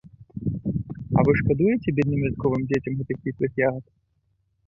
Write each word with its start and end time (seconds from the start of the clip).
А 1.17 1.25
вы 1.27 1.35
шкадуеце 1.41 1.93
бедным 1.99 2.25
вясковым 2.27 2.65
дзецям 2.71 2.97
гэтых 3.01 3.17
кіслых 3.27 3.51
ягад. 3.67 3.85